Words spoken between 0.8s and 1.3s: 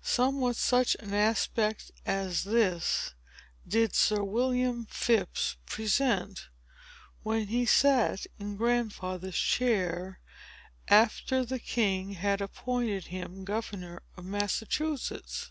an